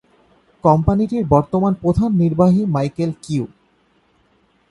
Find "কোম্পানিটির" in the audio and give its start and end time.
0.63-1.23